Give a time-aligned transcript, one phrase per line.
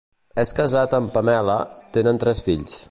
[0.43, 1.59] És casat amb Pamela;
[1.99, 2.77] tenen tres fills.